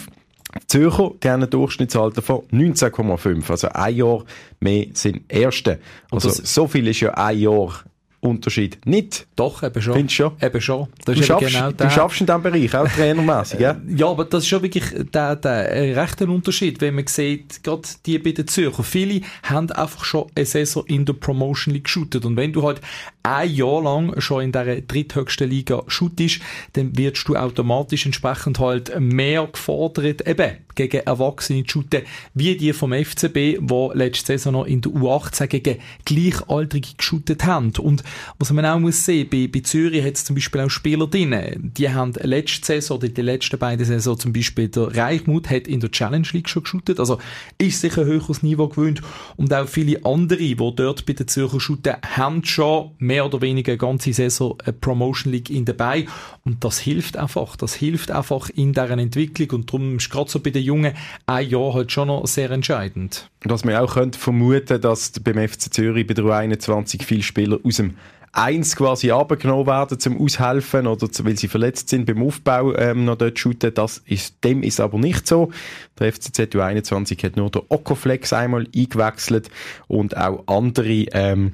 [0.68, 3.50] Zürcher, die haben ein Durchschnittsalter von 19,5.
[3.50, 4.24] Also ein Jahr
[4.60, 5.80] mehr sind Erste.
[6.12, 7.84] Also so viel ist ja ein Jahr
[8.26, 9.28] Unterschied nicht.
[9.36, 9.94] Doch, eben schon.
[9.94, 10.34] Findest du schon?
[10.42, 10.88] Eben schon.
[11.06, 13.80] Das du, schaffst, genau du schaffst in diesem Bereich, auch trainermässig, ja?
[13.88, 18.18] ja, aber das ist schon wirklich der, der rechte Unterschied, wenn man sieht, gerade die
[18.20, 22.36] bei den Zürcher, viele haben einfach schon eine Saison in der Promotion League geshootet und
[22.36, 22.82] wenn du halt
[23.26, 26.40] ein Jahr lang schon in der dritthöchsten Liga shootest,
[26.74, 32.74] dann wirst du automatisch entsprechend halt mehr gefordert, eben gegen Erwachsene zu shooten, wie die
[32.74, 37.72] vom FCB, wo letzte Saison noch in der U18 gegen Gleichaltrige geshootet haben.
[37.80, 38.04] Und
[38.38, 41.72] was man auch muss sehen, bei, bei Zürich hat es zum Beispiel auch Spieler drin,
[41.78, 45.80] die haben letzte Saison oder die letzten beiden Saison zum Beispiel der Reichmut hat in
[45.80, 47.20] der Challenge League schon geshootet, also
[47.58, 49.02] ist sich ein höheres Niveau gewöhnt.
[49.38, 53.72] Und auch viele andere, die dort bei den Zürcher shooten, haben schon mehr oder weniger
[53.72, 56.06] eine ganze Saison eine Promotion League in dabei
[56.44, 60.40] und das hilft einfach, das hilft einfach in deren Entwicklung und darum ist gerade so
[60.40, 60.94] bei den Jungen
[61.26, 63.30] ein Jahr halt schon noch sehr entscheidend.
[63.44, 67.78] Was man auch könnte vermuten, dass beim FC Zürich bei der U21 viele Spieler aus
[67.78, 67.96] dem
[68.36, 73.16] eins quasi abgenommen werden zum Aushelfen oder weil sie verletzt sind beim Aufbau ähm, noch
[73.16, 73.74] dort shooten.
[73.74, 75.52] Das ist, dem ist aber nicht so.
[75.98, 79.50] Der FCZ U21 hat nur der Okoflex einmal eingewechselt
[79.88, 81.54] und auch andere ähm,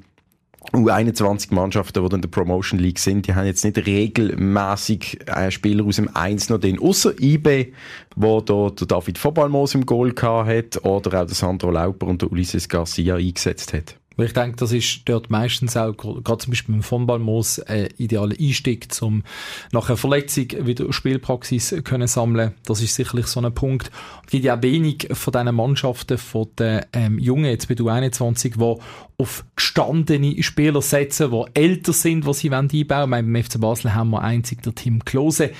[0.73, 5.97] U21-Mannschaften, die in der Promotion League sind, die haben jetzt nicht regelmäßig äh, Spieler aus
[5.97, 7.73] dem 1 noch den, außer IB,
[8.15, 12.69] wo da David Vobalmos im Goal hat oder auch der Sandro Lauper und der Ulysses
[12.69, 14.00] Garcia eingesetzt hat.
[14.17, 17.87] Weil ich denke, das ist dort meistens auch, gerade zum Beispiel beim von Balmos, ein
[17.97, 19.23] idealer Einstieg, um
[19.71, 22.53] nach einer Verletzung wieder Spielpraxis können sammeln.
[22.65, 23.89] Das ist sicherlich so ein Punkt.
[24.25, 28.81] Es gibt ja wenig von diesen Mannschaften, von den ähm, Jungen, jetzt bei U21, die
[29.17, 33.33] auf gestandene Spieler setzen, die älter sind, die sie einbauen wollen.
[33.33, 35.51] Beim FC Basel haben wir einzig der Team Klose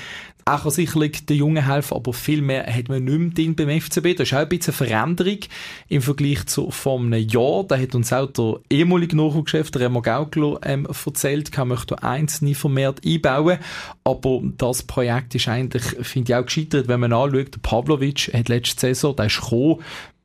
[0.45, 4.17] auch sicherlich den Jungen helfen, aber viel mehr hat man nicht mehr drin beim FCB.
[4.17, 5.39] Das ist auch ein bisschen eine Veränderung
[5.87, 7.63] im Vergleich zu vor einem Jahr.
[7.67, 12.55] Da hat uns auch der ehemalige Nachwuchschef, Remo Gaukler, ähm, erzählt, man möchte eins nie
[12.55, 13.59] vermehrt einbauen.
[14.03, 18.49] Aber das Projekt ist eigentlich, finde ich, auch gescheitert, wenn man anschaut, der Pavlovic hat
[18.49, 19.81] letzte Saison, der ist gekommen,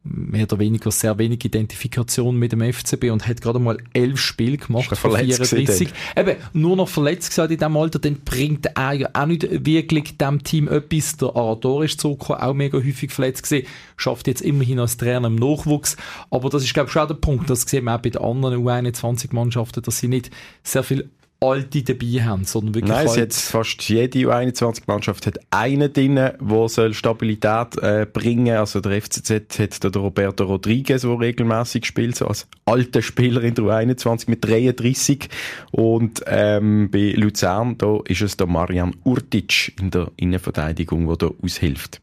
[0.09, 4.57] mehr oder weniger sehr wenig Identifikation mit dem FCB und hat gerade mal elf Spiele
[4.57, 5.88] gemacht von 34.
[6.16, 10.16] Eben, nur noch verletzt gesagt in diesem Alter, dann bringt er ja auch nicht wirklich
[10.16, 11.16] dem Team etwas.
[11.16, 13.66] Der Arator ist zurückgekommen, auch mega häufig verletzt gesehen,
[13.97, 15.97] schafft jetzt immerhin als Trainer im Nachwuchs.
[16.31, 18.64] Aber das ist, glaube ich, schon der Punkt, das sehen wir auch bei den anderen
[18.64, 20.31] U21-Mannschaften, dass sie nicht
[20.62, 21.11] sehr viel
[21.47, 26.93] Alte dabei haben, sondern wirklich Nein, halt jetzt fast jede U21-Mannschaft hat einen drin, der
[26.93, 32.27] Stabilität äh, bringen Also der FCZ hat da der Roberto Rodriguez, der regelmäßig spielt, so
[32.27, 35.29] als alter Spieler in der U21 mit 33.
[35.73, 41.31] Und ähm, bei Luzern, da ist es der Marian Urtic in der Innenverteidigung, der da
[41.43, 42.01] aushilft.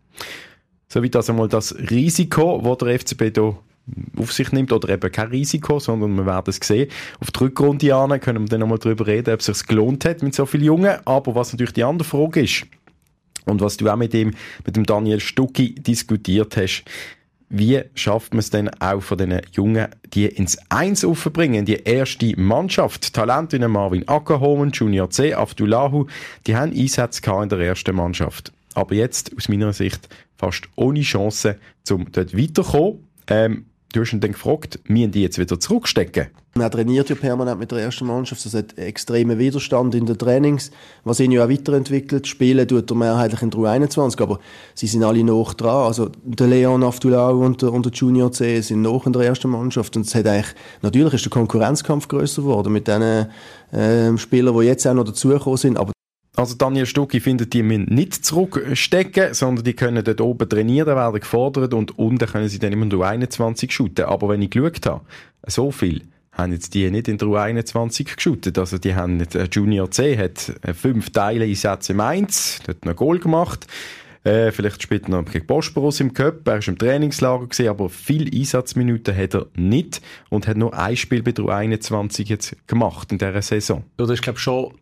[0.88, 3.58] Soweit also mal das Risiko, das der FCB hier
[4.18, 6.90] auf sich nimmt oder eben kein Risiko, sondern wir werden es sehen.
[7.20, 10.24] Auf die Rückrunde an können wir dann nochmal darüber reden, ob es sich gelohnt hat
[10.24, 10.98] mit so vielen Jungen.
[11.06, 12.66] Aber was natürlich die andere Frage ist,
[13.46, 14.34] und was du auch mit dem,
[14.66, 16.86] mit dem Daniel Stucki diskutiert hast,
[17.50, 22.40] wie schafft man es denn auch von diesen Jungen, die ins Eins aufzubringen, die erste
[22.40, 23.14] Mannschaft?
[23.14, 26.08] Talente wie Marvin Ackerhomen, Junior C, Abdullahu,
[26.48, 28.52] die haben Einsätze in der ersten Mannschaft.
[28.74, 31.60] Aber jetzt, aus meiner Sicht, fast ohne Chance,
[31.92, 33.08] um dort weiterzukommen.
[33.28, 36.26] Ähm, Du hast ihn dann gefragt, müssen die jetzt wieder zurückstecken?
[36.56, 38.44] Man trainiert ja permanent mit der ersten Mannschaft.
[38.44, 40.72] Es hat extremen Widerstand in den Trainings,
[41.04, 42.26] was ihn ja auch weiterentwickelt.
[42.26, 44.40] Spielen tut er mehrheitlich in der U21, aber
[44.74, 45.86] sie sind alle noch dran.
[45.86, 49.52] Also der Leon Aftulau und der, und der Junior C sind noch in der ersten
[49.52, 49.96] Mannschaft.
[49.96, 53.28] Und es hat eigentlich, natürlich ist der Konkurrenzkampf größer geworden mit den
[53.72, 55.78] äh, Spielern, die jetzt auch noch dazugekommen sind.
[55.78, 55.94] Aber
[56.36, 61.20] also Daniel Stucki findet, die müssen nicht zurückstecken, sondern die können dort oben trainieren, werden
[61.20, 64.06] gefordert und unten können sie dann immer nur 21 shooten.
[64.06, 65.02] Aber wenn ich geschaut habe,
[65.46, 68.58] so viel haben jetzt die nicht in der U21 geschootet.
[68.58, 72.86] Also die haben nicht, äh, Junior C hat äh, fünf Teile Einsätze im Eins, hat
[72.86, 73.68] noch Goal gemacht.
[74.24, 76.48] Äh, vielleicht spielt er noch gegen Bosporus im Cup.
[76.48, 80.96] Er war im Trainingslager gewesen, aber viele Einsatzminuten hat er nicht und hat nur ein
[80.96, 83.84] Spiel bei der U21 jetzt gemacht in dieser Saison.
[84.00, 84.74] Ja, das ist, glaube schon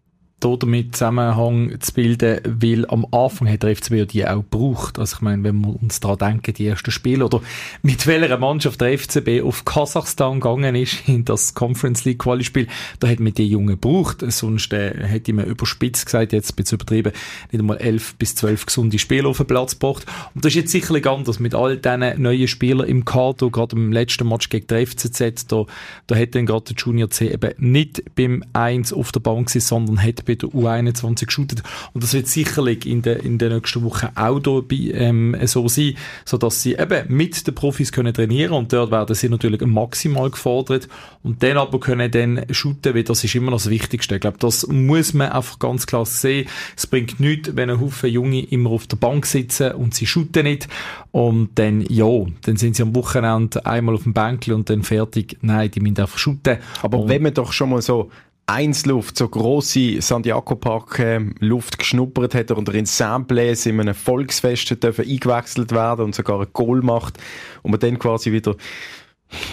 [0.42, 5.00] damit Zusammenhang zu bilden, weil am Anfang hat der FCB ja die auch gebraucht.
[5.00, 7.42] Also ich meine, wenn wir uns daran denken, die ersten Spiele oder
[7.82, 12.68] mit welcher Mannschaft der FCB auf Kasachstan gegangen ist, in das Conference League Quali-Spiel,
[13.00, 14.24] da hat man die Jungen gebraucht.
[14.28, 17.14] Sonst äh, hätte man überspitzt gesagt, jetzt ich übertrieben,
[17.52, 20.06] nicht einmal elf bis zwölf gesunde Spieler auf den Platz gebracht.
[20.34, 23.92] Und das ist jetzt sicherlich anders mit all diesen neuen Spielern im Kader, gerade im
[23.92, 25.66] letzten Match gegen der FCZ, da,
[26.08, 29.66] da hat dann gerade der Junior C eben nicht beim 1 auf der Bank gewesen,
[29.66, 31.64] sondern hat bei der U21 geshootet.
[31.94, 35.96] Und das wird sicherlich in den in der nächsten Wochen auch dabei, ähm, so sein,
[36.26, 40.88] sodass sie eben mit den Profis können trainieren und dort werden sie natürlich maximal gefordert
[41.24, 44.16] und dann aber können dann shooten, weil das ist immer noch das Wichtigste.
[44.16, 46.48] Ich glaube, das muss man einfach ganz klar sehen.
[46.76, 50.44] Es bringt nichts, wenn ein Haufen Junge immer auf der Bank sitzen und sie shooten
[50.44, 50.68] nicht
[51.12, 52.08] und dann, ja,
[52.44, 55.38] dann sind sie am Wochenende einmal auf dem Bänkchen und dann fertig.
[55.42, 56.58] Nein, die müssen einfach shooten.
[56.82, 58.10] Aber und wenn man doch schon mal so
[58.52, 64.84] Einsluft, so grosse Santiago Park äh, Luft geschnuppert hat oder in Saint-Blaise in einem Volksfest
[64.84, 67.18] dürfen eingewechselt werden und sogar ein Goal macht
[67.64, 68.56] und man dann quasi wieder,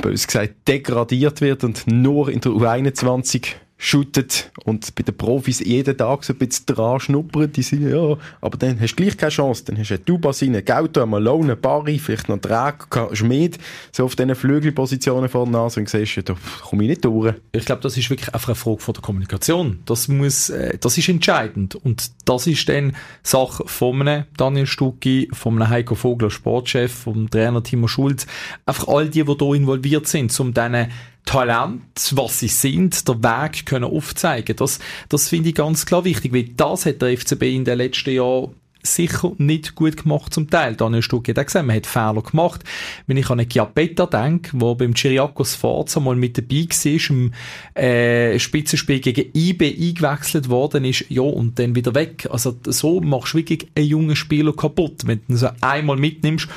[0.02, 5.97] bös gesagt, degradiert wird und nur in der U21 shootet und bei den Profis jeden
[5.97, 9.31] Tag so ein bisschen dran schnuppern, die sind, ja, aber dann hast du gleich keine
[9.31, 9.64] Chance.
[9.64, 12.75] Dann hast du einen Dubasin, einen Gauto, einen Malone, einen Barry, vielleicht noch einen Drag,
[13.12, 13.57] Schmied,
[13.93, 17.35] so auf diesen Flügelpositionen vor der Nase und siehst, ja, da komme ich nicht durch.
[17.53, 19.79] Ich glaube, das ist wirklich einfach eine Frage von der Kommunikation.
[19.87, 21.77] Das muss, äh, das ist entscheidend.
[21.77, 27.31] Und das ist dann Sache von einem Daniel Stucki, von einem Heiko Vogler, Sportchef, vom
[27.31, 28.27] Trainer Timo Schulz.
[28.67, 30.88] Einfach all die, die hier involviert sind, um diesen
[31.29, 34.57] Talent, was sie sind, der Weg können aufzeigen.
[34.57, 34.79] Das,
[35.11, 38.55] das finde ich ganz klar wichtig, weil das hat der FCB in den letzten Jahren
[38.83, 40.75] sicher nicht gut gemacht zum Teil.
[41.03, 42.64] Stuck hat auch gesagt, man hat Fehler gemacht.
[43.07, 47.33] Wenn ich an einen Chiappetta denke, der beim Chiriakos Forza mal mit dabei war, im
[47.75, 52.27] äh, Spitzenspiel gegen IB eingewechselt worden ist, ja, und dann wieder weg.
[52.31, 56.49] Also so machst du wirklich einen jungen Spieler kaputt, wenn du ihn so einmal mitnimmst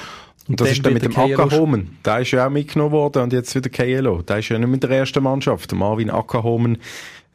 [0.52, 1.98] und das ist dann mit dem Ackerhomen.
[2.06, 4.22] Der ist ja auch mitgenommen worden und jetzt wieder KLO.
[4.22, 5.74] Der ist ja nicht mit der ersten Mannschaft.
[5.74, 6.78] Marvin Ackerhomen,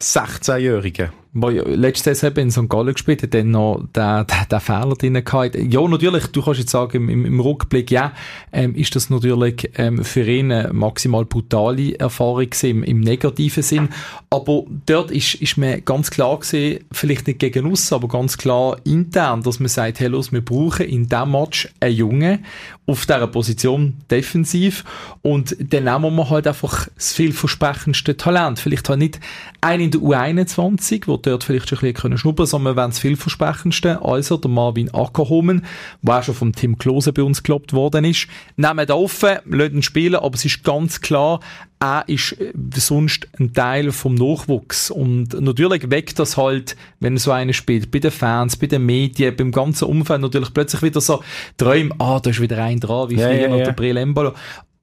[0.00, 2.68] 16-Jähriger wo ja letzte Saison in St.
[2.68, 5.55] Gallen gespielt hat, dann noch den, den, den Fehler drin gehabt.
[5.55, 8.12] Ja, natürlich, du kannst jetzt sagen, im, im Rückblick, ja,
[8.52, 13.62] ähm, ist das natürlich ähm, für ihn eine maximal brutale Erfahrung gewesen, im, im negativen
[13.62, 13.88] Sinn.
[14.31, 18.79] Aber dort ist, ist mir ganz klar gesehen, vielleicht nicht gegen uns, aber ganz klar
[18.85, 22.44] intern, dass man sagt, hey, los, wir brauchen in diesem Match einen Jungen
[22.87, 24.85] auf dieser Position defensiv
[25.22, 28.61] und dann nehmen wir halt einfach das vielversprechendste Talent.
[28.61, 29.20] Vielleicht halt nicht
[29.61, 33.01] einen in der U21, wo dort vielleicht schon ein bisschen schnuppern sondern wir wollen das
[33.01, 35.64] vielversprechendste, also der Marvin Ackerhomen,
[36.03, 38.29] der auch schon vom Tim Klose bei uns gelobt worden ist.
[38.57, 41.40] Nehmen den offen, lassen ihn spielen, aber es ist ganz klar,
[41.79, 44.90] er ist äh, sonst ein Teil vom Nachwuchs.
[44.90, 49.37] Und natürlich weckt das halt, wenn so einer spielt, bei den Fans, bei den Medien,
[49.37, 51.22] beim ganzen Umfeld natürlich plötzlich wieder so
[51.59, 53.64] Träume, ah, da ist wieder ein dran, wie ja, früher ja, noch ja.
[53.64, 54.32] der Brelembalo.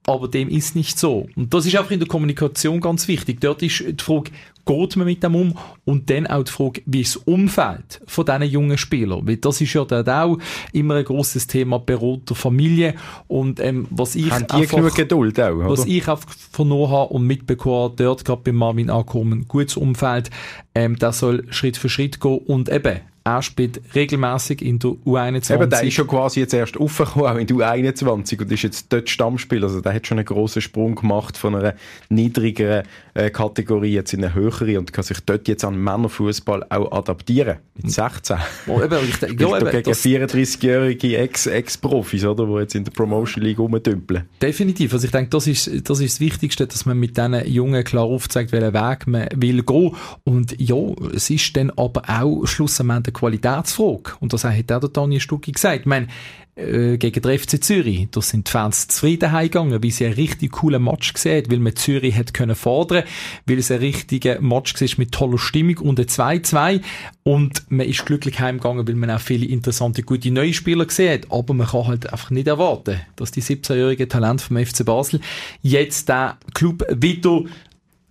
[0.06, 1.26] aber dem ist nicht so.
[1.34, 3.40] Und das ist auch in der Kommunikation ganz wichtig.
[3.40, 4.30] Dort ist die Frage,
[4.66, 5.58] geht man mit dem um?
[5.84, 9.26] Und dann auch die Frage, wie ist das Umfeld von diesen jungen Spielern?
[9.26, 10.38] Weil das ist ja dort auch
[10.72, 12.94] immer ein grosses Thema Berater Familie.
[13.28, 15.70] Und ähm, was ich Haben die einfach, genug Geduld auch, oder?
[15.70, 20.30] Was ich einfach vernommen habe und mitbekommen dort gerade bei Marvin ankommen, gutes Umfeld,
[20.74, 25.54] ähm, das soll Schritt für Schritt gehen und eben er spielt regelmäßig in der U21.
[25.54, 28.92] Eben, der ist schon quasi jetzt erst aufgekommen, auch in der U21 und ist jetzt
[28.92, 29.66] dort Stammspieler.
[29.66, 31.74] Also der hat schon einen grossen Sprung gemacht von einer
[32.10, 32.82] niedrigeren
[33.14, 37.56] äh, Kategorie jetzt in eine höhere und kann sich dort jetzt an Männerfußball auch adaptieren.
[37.76, 38.36] Mit 16.
[38.66, 43.58] Oh, eben, ich, ja, eben, gegen 34-jährige Ex-Profis, oder, die jetzt in der Promotion League
[43.58, 44.24] rumdümpeln.
[44.42, 44.92] Definitiv.
[44.92, 48.04] Also ich denke, das ist, das ist das Wichtigste, dass man mit diesen Jungen klar
[48.04, 49.96] aufzeigt, welchen Weg man will gehen.
[50.24, 50.76] Und ja,
[51.14, 54.16] es ist dann aber auch schlussendlich Qualitätsfrage.
[54.20, 55.80] Und das hat auch der Daniel Stucki gesagt.
[55.80, 56.08] Ich meine,
[56.56, 60.52] äh, gegen den FC Zürich, da sind die Fans zufrieden heimgegangen, weil sie einen richtig
[60.52, 63.02] coolen Match gesehen weil man Zürich hat können fordern,
[63.46, 66.80] weil es ein richtiger Match war mit toller Stimmung und ein 2-2
[67.24, 71.32] und man ist glücklich heimgegangen, weil man auch viele interessante, gute neue Spieler gesehen hat,
[71.32, 75.20] aber man kann halt einfach nicht erwarten, dass die 17-jährigen Talent vom FC Basel
[75.62, 77.42] jetzt den Club wieder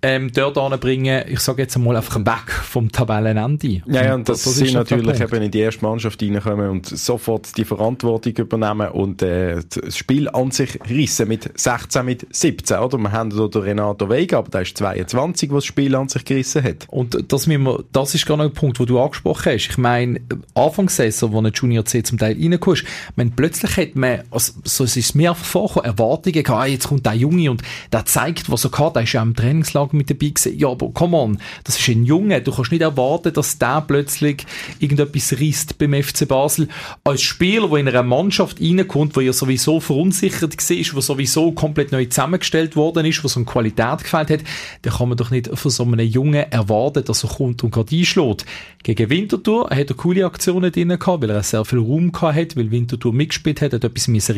[0.04, 3.82] ähm, dort anbringen, ich sage jetzt einmal einfach weg vom Tabellenende.
[3.88, 7.56] Ja, ja, und das, das sie natürlich eben in die erste Mannschaft reinkommen und sofort
[7.58, 12.98] die Verantwortung übernehmen und äh, das Spiel an sich rissen mit 16, mit 17, oder?
[12.98, 16.26] Wir haben da den Renato Vega, aber der ist 22, der das Spiel an sich
[16.26, 16.86] gerissen hat.
[16.89, 19.70] Und das, wir, das ist gerade ein Punkt, wo du angesprochen hast.
[19.70, 20.20] Ich meine,
[20.54, 22.86] Anfangssaison, wo ein Junior C zum Teil reinkommt, ich
[23.16, 26.89] meine, plötzlich hat man, also, so es ist mir einfach vorgekommen, Erwartungen gehabt, ah, jetzt
[26.89, 27.62] kommt der Junge und
[27.94, 30.58] der zeigt, was er kann, der ist ja im Trainingslager mit dabei gewesen.
[30.58, 32.42] Ja, aber come on, das ist ein Junge.
[32.42, 34.46] Du kannst nicht erwarten, dass der plötzlich
[34.80, 36.68] irgendetwas reißt beim FC Basel.
[37.04, 41.92] Als Spieler, der in einer Mannschaft reinkommt, wo ja sowieso verunsichert war, wo sowieso komplett
[41.92, 44.44] neu zusammengestellt worden ist, wo so eine Qualität gefällt hat,
[44.82, 47.96] dann kann man doch nicht von so einem Jungen erwarten, dass er kommt und gerade
[47.96, 48.46] einschlägt.
[48.84, 52.56] Gegen Winterthur hat er coole Aktionen drin gehabt, weil er sehr viel Raum gehabt hat,
[52.56, 54.34] weil Winterthur mitgespielt hat, hat etwas müssen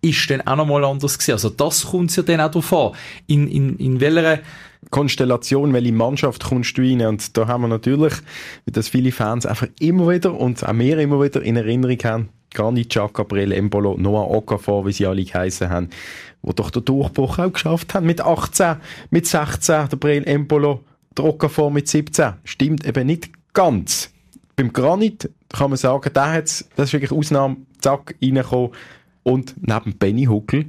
[0.00, 1.32] ist dann auch nochmal anders gewesen.
[1.32, 2.92] Also das kommt ja dann auch darauf an.
[3.26, 4.40] In, in, in welcher
[4.90, 7.02] Konstellation, welche Mannschaft kommst du rein?
[7.06, 8.14] Und da haben wir natürlich,
[8.64, 12.28] wie das viele Fans einfach immer wieder und auch wir immer wieder in Erinnerung haben,
[12.54, 15.90] Granit Xhaka, Gabriel Embolo, Noah Okafor, wie sie alle geheissen haben,
[16.42, 18.06] wo doch den Durchbruch auch geschafft haben.
[18.06, 18.76] Mit 18,
[19.10, 20.80] mit 16, der Brel Embolo,
[21.16, 22.34] der Okafor mit 17.
[22.44, 24.12] Stimmt eben nicht ganz.
[24.56, 28.70] Beim Granit kann man sagen, der hat's, das ist wirklich Ausnahme, zack, reingekommen
[29.24, 30.66] und neben Benny Huckel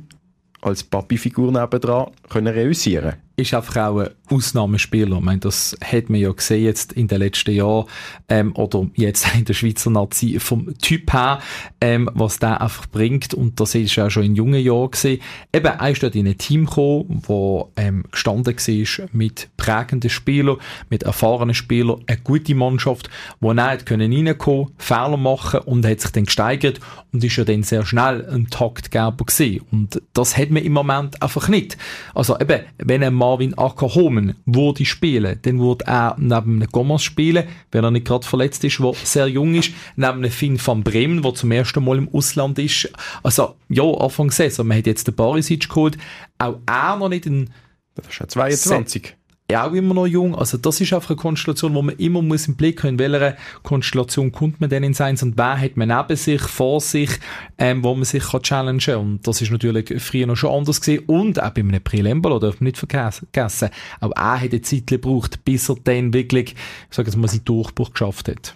[0.62, 5.17] als Papi-Figur nebendran können reüssieren ist einfach auch ein Ausnahmespieler.
[5.17, 7.86] Ich meine, das hat man ja gesehen jetzt in den letzten Jahren
[8.30, 11.39] ähm, oder jetzt in der Schweizer Nazi vom Typ her,
[11.82, 15.21] ähm, was der einfach bringt und das ist ja schon in jungen Jahren gesehen.
[15.54, 20.58] Eben, er ist dort in ein Team gekommen, wo ähm, gestanden war mit prägenden Spielern,
[20.89, 26.00] mit erfahrenen Spielern, eine gute Mannschaft, wo er hat können reinkommen, Fehler machen und hat
[26.00, 26.80] sich dann gesteigert
[27.12, 29.65] und ist ja dann sehr schnell ein Taktgeber gewesen.
[29.71, 31.78] Und das hat man im Moment einfach nicht.
[32.13, 37.48] Also eben, wenn ein Marvin Ackerhomen würde spielen, dann würde er neben einem Gomas spielen,
[37.72, 41.24] wenn er nicht gerade verletzt ist, der sehr jung ist, neben einem Finn van Bremen,
[41.24, 42.92] der zum ersten Mal im Ausland ist.
[43.24, 45.98] Also, ja, Anfang Saison, man hat jetzt den Barisic geholt,
[46.38, 47.50] auch er noch nicht in...
[47.96, 49.12] Das ist ja 22 ja
[49.54, 50.36] auch immer noch jung.
[50.36, 53.36] Also das ist einfach eine Konstellation, wo man immer muss im Blick haben, in welcher
[53.62, 57.12] Konstellation kommt man denn ins Eins und wer hat man neben sich, vor sich,
[57.60, 61.04] ähm, wo man sich kann challengen Und das ist natürlich früher noch schon anders gesehen.
[61.06, 63.70] Und auch bei einem Prilembolo darf man nicht vergessen.
[64.02, 66.56] Auch er hat eine Zeit gebraucht, bis er dann wirklich,
[66.90, 68.56] ich sage jetzt mal, seinen Durchbruch geschafft hat.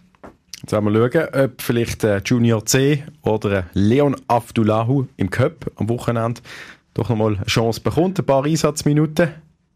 [0.61, 5.87] Jetzt werden wir schauen, ob vielleicht äh, Junior C oder Leon Abdullahu im Cup am
[5.87, 6.41] Wochenende
[6.95, 9.29] doch nochmal eine Chance bekommt, ein paar Einsatzminuten.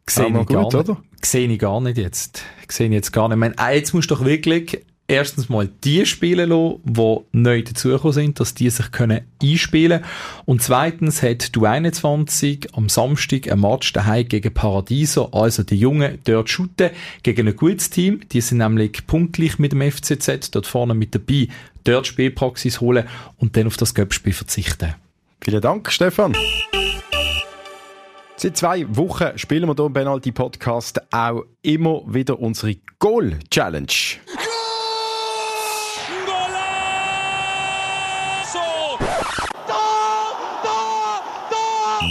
[0.09, 0.97] Sehe ich, gut, oder?
[1.21, 2.43] Sehe ich gar nicht jetzt.
[2.67, 3.35] Sehe ich jetzt gar nicht.
[3.35, 7.61] Ich meine, äh, jetzt musst du doch wirklich erstens mal die spielen lassen, die neu
[7.61, 10.11] dazugekommen sind, dass die sich können einspielen können.
[10.45, 16.19] Und zweitens hat du 21 am Samstag ein Match daheim gegen Paradiso, also die Jungen
[16.23, 16.91] dort shooten
[17.23, 18.21] gegen ein gutes Team.
[18.31, 21.47] Die sind nämlich punktgleich mit dem FCZ, dort vorne mit dabei,
[21.83, 24.95] dort Spielpraxis holen und dann auf das Göppspiel verzichten.
[25.41, 26.33] Vielen Dank, Stefan.
[28.43, 33.87] Seit zwei Wochen spielen wir hier im Penalty Podcast auch immer wieder unsere Goal Challenge.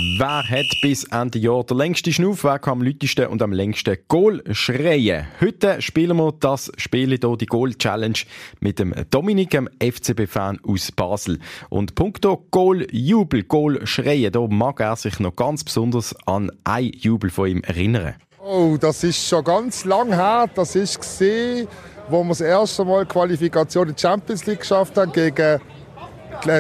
[0.04, 2.42] Wer hat bis Ende Jahr den längsten Schnuff?
[2.42, 5.28] Wer kann am lautesten und am längsten Goal schreien?
[5.40, 8.18] Heute spielen wir das Spiel hier, die Goal Challenge,
[8.58, 11.38] mit dem Dominik, einem FCB-Fan aus Basel.
[11.68, 16.90] Und punkto Goal Jubel, Goal schreien, da mag er sich noch ganz besonders an ein
[16.96, 18.16] Jubel von ihm erinnern.
[18.44, 20.50] Oh, das ist schon ganz lang her.
[20.52, 21.68] Das ist gesehen,
[22.08, 25.60] wo wir das erste Mal Qualifikation in die Champions League geschafft haben gegen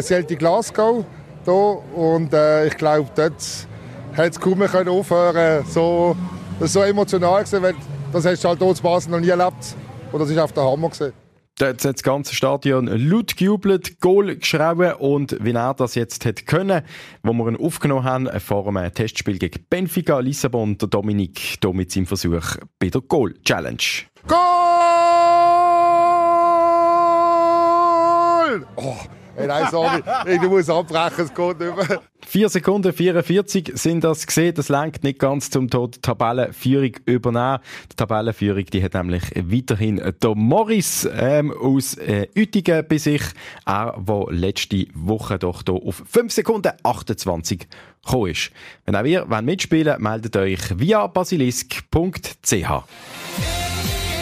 [0.00, 1.04] Celtic Glasgow.
[1.44, 1.52] Da.
[1.52, 3.32] Und äh, ich glaube, dort
[4.16, 6.16] hat es kaum mehr aufhören so,
[6.60, 7.74] Das war so emotional, gewesen, weil
[8.12, 9.76] das hast du halt hier in Basel noch nie erlebt.
[10.12, 10.90] Und das war auf der Hammer.
[10.90, 11.12] Gewesen.
[11.58, 16.44] Dort hat das ganze Stadion laut gejubelt, Goal geschrieben und wie er das jetzt hätte
[16.44, 16.82] können,
[17.22, 21.92] wo wir ihn aufgenommen haben vor einem Testspiel gegen Benfica Lissabon, der Dominik hier mit
[21.92, 23.78] seinem Versuch bei der Goal Challenge.
[24.26, 24.38] Goal!
[28.76, 28.96] Oh.
[29.46, 32.00] Nein, sorry, ich muss abbrechen, es geht nicht mehr.
[32.26, 34.54] 4 Sekunden 44 sind das gesehen.
[34.54, 37.58] Das lenkt nicht ganz zum Tod Tabellenführung übernehmen.
[37.90, 43.22] Die Tabellenführung, die hat nämlich weiterhin der Morris ähm, aus äh, Uetingen bei sich.
[43.66, 47.66] Er, der letzte Woche doch hier auf 5 Sekunden 28
[48.04, 48.50] gekommen ist.
[48.86, 53.71] Wenn auch ihr mitspielen wollt, meldet euch via basilisk.ch.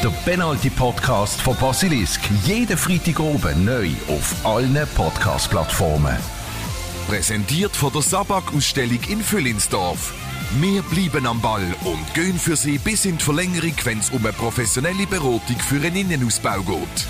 [0.03, 2.22] Der Penalty-Podcast von Basilisk.
[2.46, 6.16] Jeden Freitag oben neu auf allen Podcast-Plattformen.
[7.07, 10.14] Präsentiert von der Sabak-Ausstellung in Füllinsdorf.
[10.59, 14.24] Wir bleiben am Ball und gehen für Sie bis in die Verlängerung, wenn es um
[14.24, 17.07] eine professionelle Beratung für einen Innenausbau geht.